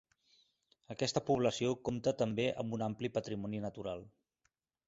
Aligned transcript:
Aquesta 0.95 1.23
població 1.27 1.75
compta 1.89 2.15
també 2.23 2.49
amb 2.65 2.79
un 2.79 2.87
ampli 2.89 3.15
patrimoni 3.19 3.63
natural. 3.67 4.07